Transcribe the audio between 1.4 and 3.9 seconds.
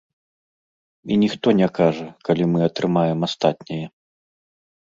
не кажа, калі мы атрымаем астатняе.